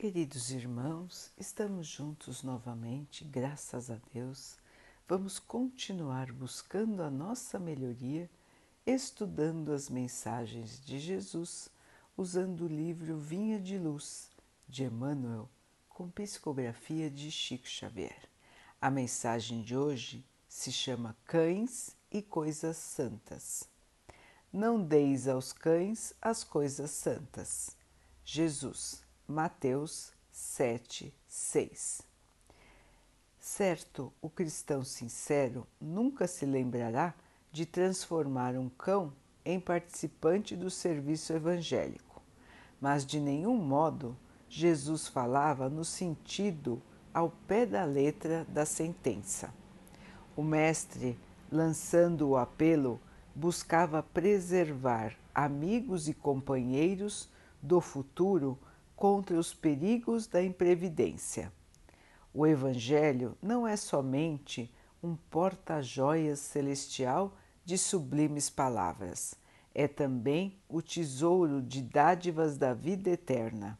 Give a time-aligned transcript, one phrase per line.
[0.00, 4.56] Queridos irmãos, estamos juntos novamente, graças a Deus.
[5.06, 8.30] Vamos continuar buscando a nossa melhoria,
[8.86, 11.68] estudando as mensagens de Jesus,
[12.16, 14.30] usando o livro Vinha de Luz,
[14.66, 15.50] de Emmanuel,
[15.86, 18.26] com psicografia de Chico Xavier.
[18.80, 23.68] A mensagem de hoje se chama Cães e Coisas Santas.
[24.50, 27.76] Não deis aos cães as coisas santas.
[28.24, 32.02] Jesus Mateus 7, 6.
[33.38, 37.14] Certo, o cristão sincero nunca se lembrará
[37.52, 39.12] de transformar um cão
[39.44, 42.20] em participante do serviço evangélico,
[42.80, 44.16] mas de nenhum modo
[44.48, 46.82] Jesus falava no sentido
[47.14, 49.54] ao pé da letra da sentença.
[50.34, 51.16] O Mestre,
[51.52, 53.00] lançando o apelo,
[53.32, 57.28] buscava preservar amigos e companheiros
[57.62, 58.58] do futuro
[59.00, 61.50] contra os perigos da imprevidência.
[62.34, 64.70] O Evangelho não é somente
[65.02, 69.34] um porta-joias celestial de sublimes palavras,
[69.74, 73.78] é também o tesouro de dádivas da vida eterna.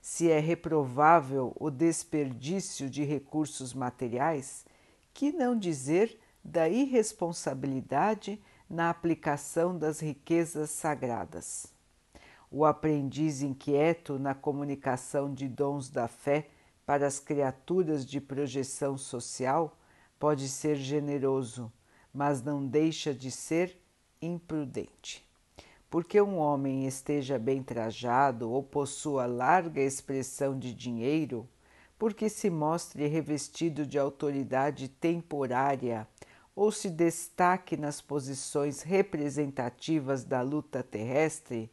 [0.00, 4.64] Se é reprovável o desperdício de recursos materiais,
[5.12, 8.40] que não dizer da irresponsabilidade
[8.70, 11.73] na aplicação das riquezas sagradas?
[12.56, 16.46] O aprendiz inquieto na comunicação de dons da fé
[16.86, 19.76] para as criaturas de projeção social
[20.20, 21.72] pode ser generoso,
[22.12, 23.76] mas não deixa de ser
[24.22, 25.28] imprudente.
[25.90, 31.48] Porque um homem esteja bem trajado ou possua larga expressão de dinheiro,
[31.98, 36.06] porque se mostre revestido de autoridade temporária
[36.54, 41.68] ou se destaque nas posições representativas da luta terrestre,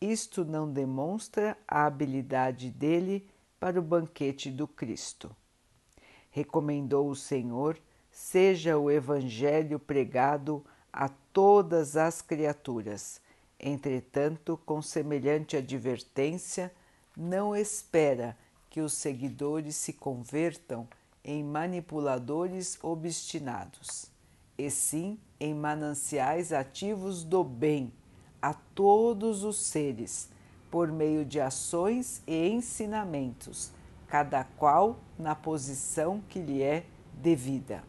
[0.00, 5.34] isto não demonstra a habilidade dele para o banquete do Cristo.
[6.30, 7.78] Recomendou o Senhor:
[8.10, 13.20] seja o Evangelho pregado a todas as criaturas.
[13.58, 16.72] Entretanto, com semelhante advertência,
[17.16, 18.36] não espera
[18.68, 20.86] que os seguidores se convertam
[21.24, 24.10] em manipuladores obstinados,
[24.58, 27.92] e sim em mananciais ativos do bem
[28.40, 30.28] a todos os seres
[30.70, 33.72] por meio de ações e ensinamentos,
[34.08, 37.82] cada qual na posição que lhe é devida.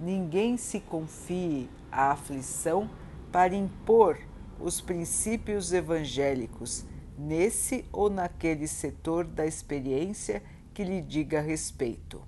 [0.00, 2.90] Ninguém se confie à aflição
[3.30, 4.18] para impor
[4.58, 6.84] os princípios evangélicos
[7.16, 10.42] nesse ou naquele setor da experiência
[10.74, 12.22] que lhe diga respeito.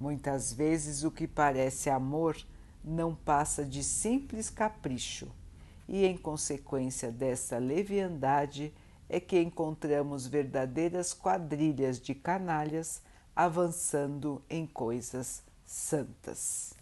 [0.00, 2.36] Muitas vezes o que parece amor
[2.84, 5.30] não passa de simples capricho
[5.88, 8.72] e, em consequência dessa leviandade,
[9.08, 13.02] é que encontramos verdadeiras quadrilhas de canalhas
[13.34, 16.74] avançando em coisas santas.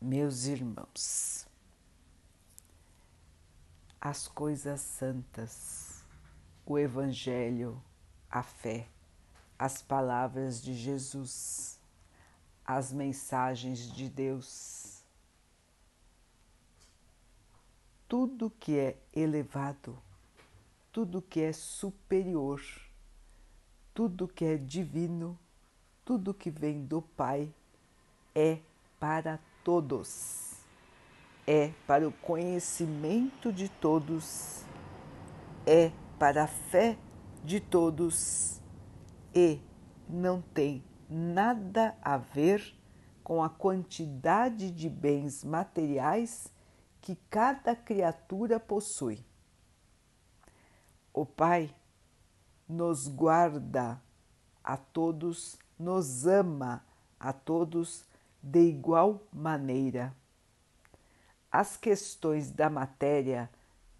[0.00, 1.46] Meus irmãos,
[3.98, 6.04] as coisas santas,
[6.66, 7.82] o Evangelho,
[8.30, 8.86] a fé,
[9.58, 11.78] as palavras de Jesus,
[12.66, 14.83] as mensagens de Deus
[18.14, 19.98] tudo que é elevado,
[20.92, 22.62] tudo que é superior,
[23.92, 25.36] tudo que é divino,
[26.04, 27.52] tudo que vem do Pai
[28.32, 28.60] é
[29.00, 30.52] para todos,
[31.44, 34.64] é para o conhecimento de todos,
[35.66, 36.96] é para a fé
[37.42, 38.62] de todos.
[39.34, 39.58] E
[40.08, 42.78] não tem nada a ver
[43.24, 46.53] com a quantidade de bens materiais
[47.04, 49.22] que cada criatura possui.
[51.12, 51.70] O Pai
[52.66, 54.00] nos guarda
[54.64, 56.82] a todos, nos ama
[57.20, 58.06] a todos
[58.42, 60.16] de igual maneira.
[61.52, 63.50] As questões da matéria,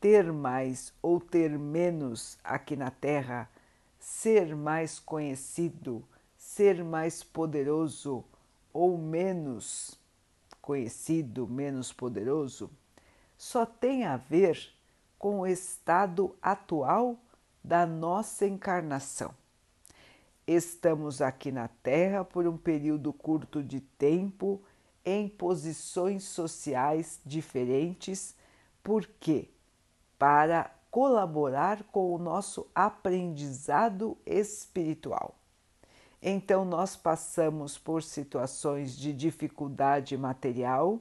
[0.01, 3.51] ter mais ou ter menos aqui na Terra,
[4.01, 6.03] ser mais conhecido,
[6.39, 8.25] ser mais poderoso
[8.73, 9.95] ou menos
[10.63, 12.71] conhecido, menos poderoso,
[13.37, 14.73] só tem a ver
[15.19, 17.19] com o estado atual
[17.63, 19.35] da nossa encarnação.
[20.47, 24.61] Estamos aqui na Terra por um período curto de tempo,
[25.03, 28.35] em posições sociais diferentes,
[28.83, 29.49] porque
[30.19, 35.35] para colaborar com o nosso aprendizado espiritual.
[36.23, 41.01] Então, nós passamos por situações de dificuldade material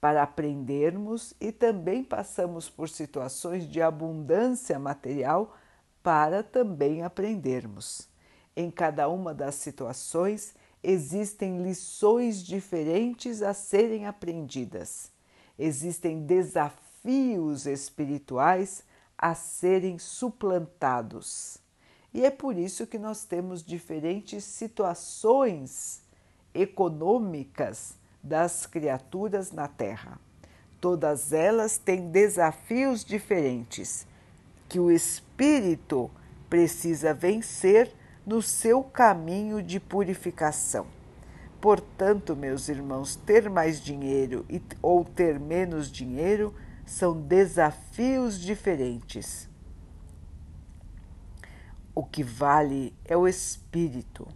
[0.00, 5.56] para aprendermos e também passamos por situações de abundância material
[6.02, 8.08] para também aprendermos.
[8.56, 15.10] Em cada uma das situações existem lições diferentes a serem aprendidas,
[15.58, 18.84] existem desafios espirituais
[19.16, 21.58] a serem suplantados.
[22.14, 26.02] E é por isso que nós temos diferentes situações
[26.54, 30.18] econômicas das criaturas na Terra.
[30.80, 34.06] Todas elas têm desafios diferentes
[34.68, 36.10] que o espírito
[36.48, 37.92] precisa vencer
[38.26, 40.86] no seu caminho de purificação.
[41.60, 44.46] Portanto, meus irmãos, ter mais dinheiro
[44.80, 46.54] ou ter menos dinheiro
[46.86, 49.48] são desafios diferentes.
[51.94, 54.28] O que vale é o espírito.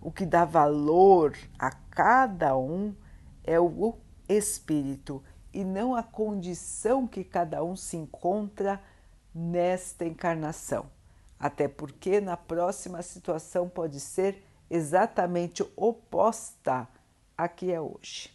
[0.00, 2.94] O que dá valor a cada um
[3.48, 3.96] é o
[4.28, 5.24] espírito
[5.54, 8.78] e não a condição que cada um se encontra
[9.34, 10.90] nesta encarnação.
[11.40, 16.86] Até porque na próxima situação pode ser exatamente oposta
[17.38, 18.30] à que é hoje.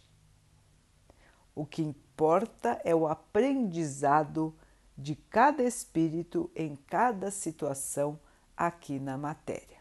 [1.54, 4.52] O que importa é o aprendizado
[4.98, 8.18] de cada espírito em cada situação
[8.56, 9.78] aqui na matéria.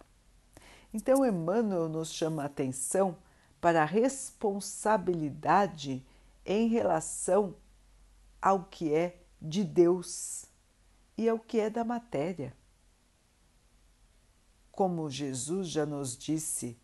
[0.93, 3.17] Então, Emmanuel nos chama a atenção
[3.63, 6.05] para a responsabilidade
[6.45, 7.55] em relação
[8.41, 10.43] ao que é de Deus
[11.17, 12.53] e ao que é da matéria.
[14.69, 16.77] Como Jesus já nos disse,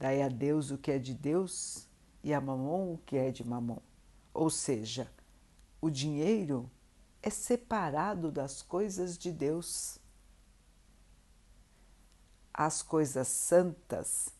[0.00, 1.86] dai a Deus o que é de Deus
[2.24, 3.78] e a Mamon o que é de Mamon.
[4.34, 5.08] Ou seja,
[5.80, 6.68] o dinheiro
[7.22, 10.00] é separado das coisas de Deus.
[12.52, 14.34] As coisas santas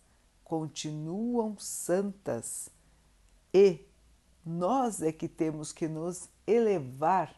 [0.47, 2.71] continuam santas
[3.53, 3.85] e
[4.45, 7.35] nós é que temos que nos elevar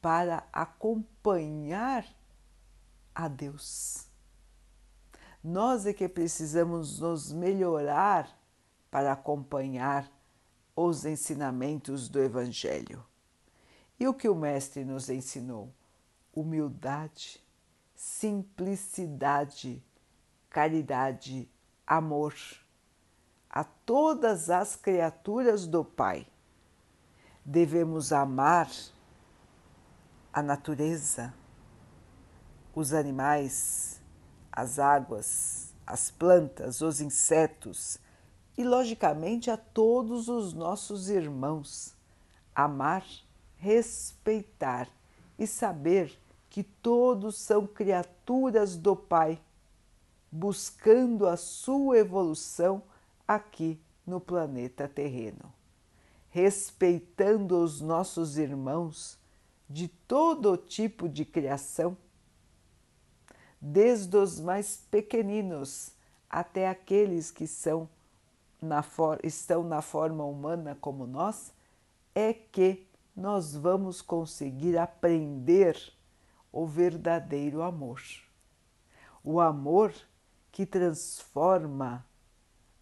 [0.00, 2.06] para acompanhar
[3.14, 4.06] a Deus.
[5.44, 8.34] Nós é que precisamos nos melhorar
[8.90, 10.10] para acompanhar
[10.74, 13.04] os ensinamentos do Evangelho.
[13.98, 15.74] E o que o Mestre nos ensinou?
[16.32, 17.38] Humildade,
[17.94, 19.84] simplicidade,
[20.48, 21.46] caridade,
[21.90, 22.36] amor
[23.50, 26.24] a todas as criaturas do Pai.
[27.44, 28.70] Devemos amar
[30.32, 31.34] a natureza,
[32.72, 34.00] os animais,
[34.52, 37.98] as águas, as plantas, os insetos
[38.56, 41.96] e, logicamente, a todos os nossos irmãos.
[42.54, 43.04] Amar,
[43.56, 44.88] respeitar
[45.36, 46.16] e saber
[46.48, 49.40] que todos são criaturas do Pai
[50.30, 52.82] buscando a sua evolução
[53.26, 55.52] aqui no planeta terreno,
[56.30, 59.18] respeitando os nossos irmãos
[59.68, 61.96] de todo tipo de criação,
[63.60, 65.92] desde os mais pequeninos
[66.28, 67.88] até aqueles que são
[68.60, 68.84] na
[69.22, 71.52] estão na forma humana como nós,
[72.14, 72.86] é que
[73.16, 75.76] nós vamos conseguir aprender
[76.52, 78.00] o verdadeiro amor.
[79.22, 79.92] O amor
[80.52, 82.04] que transforma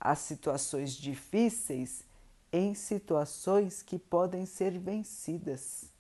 [0.00, 2.04] as situações difíceis
[2.52, 5.92] em situações que podem ser vencidas.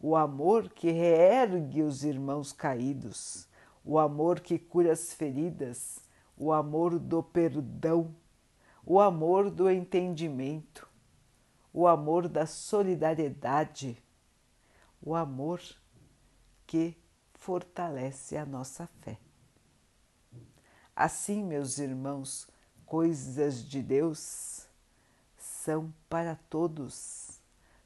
[0.00, 3.46] O amor que reergue os irmãos caídos,
[3.84, 6.00] o amor que cura as feridas,
[6.36, 8.14] o amor do perdão,
[8.86, 10.88] o amor do entendimento,
[11.72, 14.02] o amor da solidariedade,
[15.02, 15.60] o amor
[16.66, 16.96] que
[17.34, 19.18] fortalece a nossa fé.
[21.00, 22.48] Assim, meus irmãos,
[22.84, 24.66] coisas de Deus
[25.36, 27.40] são para todos,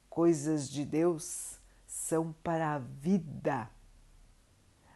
[0.09, 3.69] coisas de Deus são para a vida,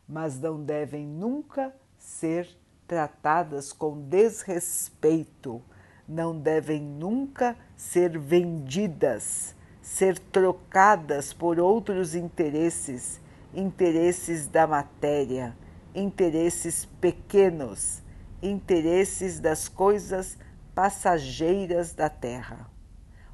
[0.08, 2.48] mas não devem nunca ser
[2.88, 5.62] tratadas com desrespeito,
[6.08, 13.20] não devem nunca ser vendidas, ser trocadas por outros interesses,
[13.52, 15.54] interesses da matéria,
[15.94, 18.05] interesses pequenos
[18.42, 20.38] interesses das coisas
[20.74, 22.70] passageiras da terra.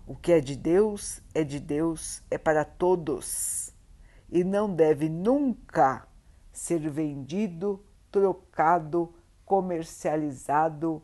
[0.06, 3.72] O que é de Deus é de Deus, é para todos
[4.32, 6.08] e não deve nunca
[6.50, 11.02] ser vendido, trocado, comercializado,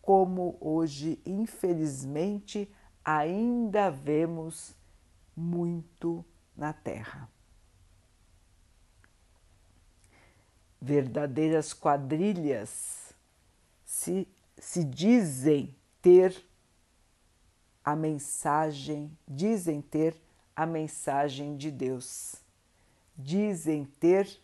[0.00, 2.72] como hoje, infelizmente,
[3.04, 4.76] ainda vemos
[5.36, 6.24] muito
[6.56, 7.28] na Terra.
[10.80, 12.97] Verdadeiras quadrilhas
[13.98, 16.44] se, se dizem ter
[17.84, 20.16] a mensagem, dizem ter
[20.54, 22.36] a mensagem de Deus,
[23.16, 24.40] dizem ter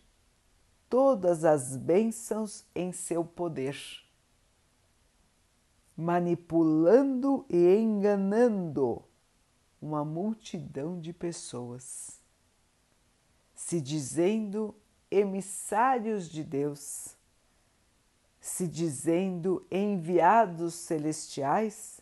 [0.89, 3.77] todas as bênçãos em seu poder,
[5.95, 9.01] manipulando e enganando
[9.81, 12.19] uma multidão de pessoas,
[13.55, 14.75] se dizendo
[15.09, 17.14] emissários de Deus,
[18.45, 21.99] se dizendo enviados celestiais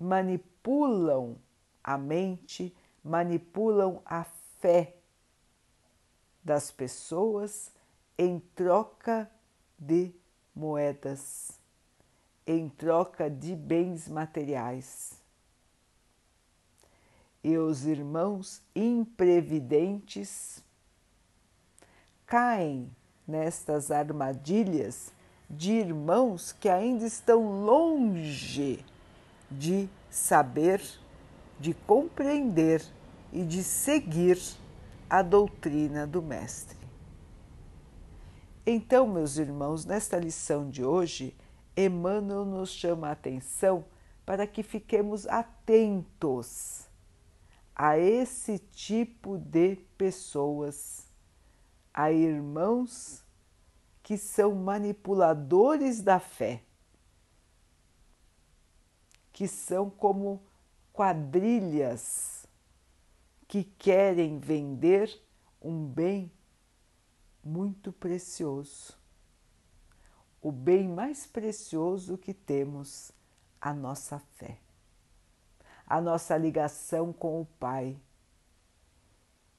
[0.00, 1.36] manipulam
[1.84, 4.24] a mente, manipulam a
[4.58, 4.96] fé
[6.42, 7.70] das pessoas
[8.16, 9.30] em troca
[9.78, 10.14] de
[10.54, 11.60] moedas,
[12.46, 15.20] em troca de bens materiais.
[17.44, 20.64] E os irmãos imprevidentes
[22.24, 22.90] caem
[23.26, 25.12] nestas armadilhas
[25.48, 28.84] de irmãos que ainda estão longe
[29.50, 30.82] de saber,
[31.60, 32.82] de compreender
[33.32, 34.38] e de seguir
[35.08, 36.78] a doutrina do Mestre.
[38.64, 41.36] Então, meus irmãos, nesta lição de hoje,
[41.76, 43.84] Emmanuel nos chama a atenção
[44.24, 46.86] para que fiquemos atentos
[47.74, 51.08] a esse tipo de pessoas,
[51.92, 53.24] a irmãos
[54.02, 56.62] que são manipuladores da fé
[59.32, 60.42] que são como
[60.92, 62.46] quadrilhas
[63.48, 65.20] que querem vender
[65.60, 66.30] um bem
[67.42, 68.96] muito precioso.
[70.40, 73.12] O bem mais precioso que temos,
[73.60, 74.58] a nossa fé,
[75.86, 77.96] a nossa ligação com o Pai.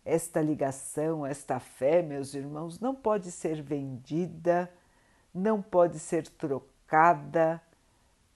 [0.06, 4.72] Esta ligação, esta fé, meus irmãos, não pode ser vendida,
[5.34, 7.62] não pode ser trocada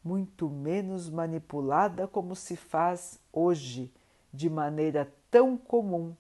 [0.04, 3.94] muito menos manipulada como se faz hoje
[4.32, 6.16] de maneira tão comum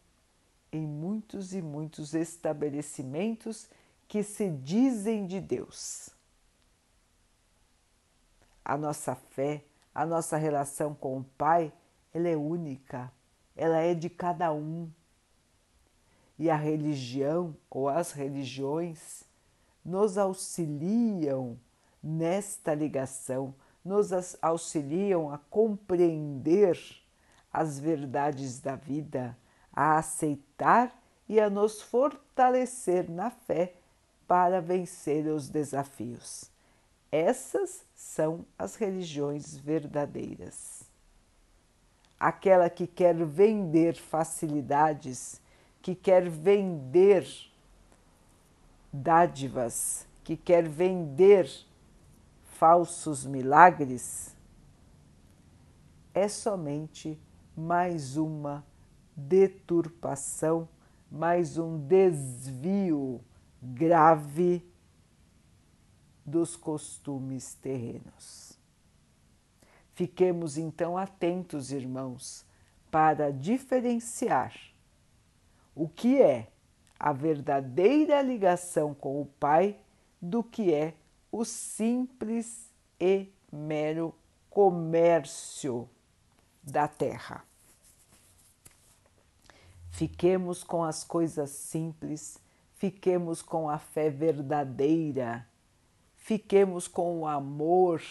[0.72, 3.70] em muitos e muitos estabelecimentos
[4.08, 6.10] que se dizem de Deus.
[8.63, 9.63] A nossa fé,
[9.96, 11.72] a nossa relação com o Pai,
[12.13, 13.12] ela é única,
[13.56, 14.92] ela é de cada um.
[16.38, 19.24] E a religião ou as religiões
[19.84, 21.58] nos auxiliam
[22.03, 23.53] nesta ligação
[23.88, 26.77] nos auxiliam a compreender
[27.51, 29.36] as verdades da vida,
[29.72, 30.94] a aceitar
[31.27, 33.74] e a nos fortalecer na fé
[34.27, 36.51] para vencer os desafios.
[37.10, 40.84] Essas são as religiões verdadeiras.
[42.20, 45.39] Aquela que quer vender facilidades,
[45.88, 47.25] que quer vender
[48.91, 51.50] dádivas, que quer vender
[52.44, 54.36] falsos milagres
[56.13, 57.17] é somente
[57.56, 58.65] mais uma
[59.15, 60.67] deturpação,
[61.10, 63.22] mais um desvio
[63.63, 64.70] grave
[66.25, 68.60] dos costumes terrenos.
[69.94, 72.46] Fiquemos então atentos, irmãos,
[72.91, 74.75] para diferenciar
[75.77, 76.48] o que é
[77.00, 79.77] a verdadeira ligação com o Pai
[80.19, 80.96] do que é
[81.31, 84.15] o simples e mero
[84.50, 85.88] comércio
[86.63, 87.46] da terra.
[89.91, 92.39] Fiquemos com as coisas simples,
[92.75, 95.48] fiquemos com a fé verdadeira,
[96.15, 98.01] fiquemos com o amor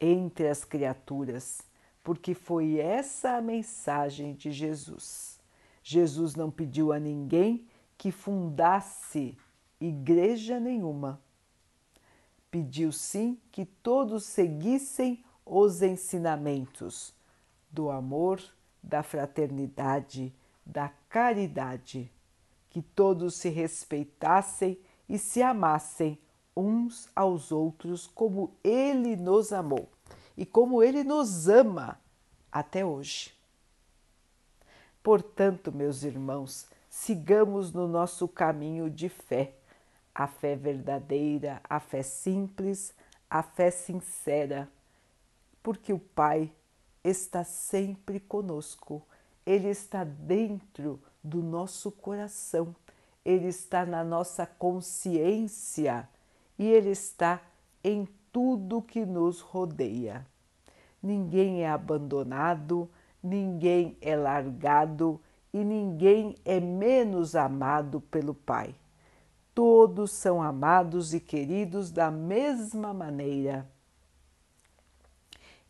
[0.00, 1.62] entre as criaturas,
[2.02, 5.31] porque foi essa a mensagem de Jesus.
[5.82, 7.66] Jesus não pediu a ninguém
[7.98, 9.36] que fundasse
[9.80, 11.20] igreja nenhuma
[12.52, 17.14] pediu sim que todos seguissem os ensinamentos
[17.70, 18.42] do amor,
[18.82, 20.34] da fraternidade,
[20.64, 22.12] da caridade,
[22.68, 26.18] que todos se respeitassem e se amassem
[26.54, 29.88] uns aos outros como Ele nos amou
[30.36, 31.98] e como Ele nos ama
[32.50, 33.32] até hoje.
[35.02, 39.54] Portanto, meus irmãos, sigamos no nosso caminho de fé.
[40.14, 42.94] A fé verdadeira, a fé simples,
[43.30, 44.68] a fé sincera,
[45.62, 46.52] porque o Pai
[47.02, 49.02] está sempre conosco,
[49.46, 52.76] Ele está dentro do nosso coração,
[53.24, 56.08] Ele está na nossa consciência.
[56.58, 57.40] E Ele está
[57.82, 60.26] em tudo que nos rodeia.
[61.02, 62.88] Ninguém é abandonado,
[63.22, 65.20] ninguém é largado
[65.52, 68.74] e ninguém é menos amado pelo Pai
[69.54, 73.68] todos são amados e queridos da mesma maneira.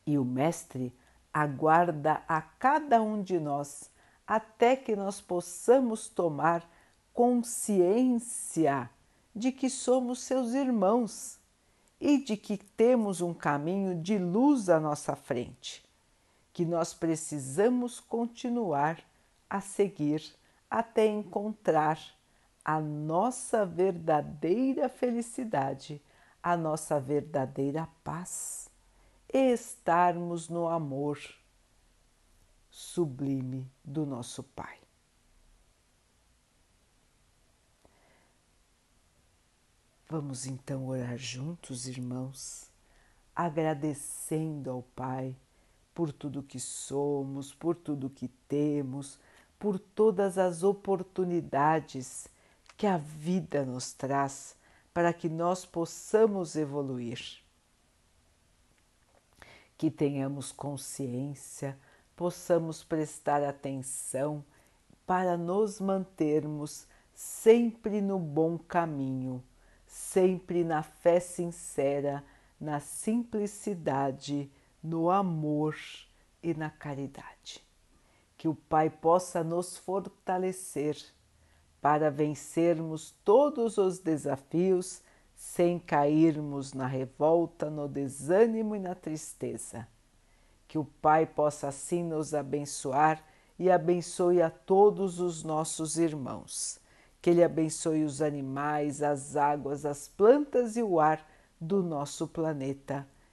[0.06, 0.92] E o Mestre
[1.32, 3.90] aguarda a cada um de nós
[4.26, 6.68] até que nós possamos tomar
[7.12, 8.88] consciência
[9.34, 11.38] de que somos seus irmãos
[12.00, 15.84] e de que temos um caminho de luz à nossa frente,
[16.52, 19.02] que nós precisamos continuar
[19.48, 20.22] a seguir
[20.70, 21.98] até encontrar
[22.64, 26.00] a nossa verdadeira felicidade,
[26.42, 28.70] a nossa verdadeira paz
[29.32, 31.18] e estarmos no amor
[32.70, 34.78] sublime do nosso Pai.
[40.08, 42.70] Vamos então orar juntos, irmãos,
[43.34, 45.34] agradecendo ao Pai
[45.94, 49.18] por tudo que somos, por tudo que temos,
[49.58, 52.28] por todas as oportunidades
[52.76, 54.56] que a vida nos traz
[54.92, 57.20] para que nós possamos evoluir.
[59.78, 61.78] Que tenhamos consciência,
[62.14, 64.44] possamos prestar atenção
[65.06, 69.42] para nos mantermos sempre no bom caminho,
[69.86, 72.24] sempre na fé sincera,
[72.60, 74.50] na simplicidade,
[74.82, 75.76] no amor
[76.42, 77.62] e na caridade.
[78.36, 80.96] Que o Pai possa nos fortalecer
[81.80, 85.02] para vencermos todos os desafios
[85.34, 89.86] sem cairmos na revolta, no desânimo e na tristeza.
[90.68, 93.22] Que o Pai possa assim nos abençoar
[93.58, 96.80] e abençoe a todos os nossos irmãos.
[97.20, 101.24] Que Ele abençoe os animais, as águas, as plantas e o ar
[101.60, 103.06] do nosso planeta.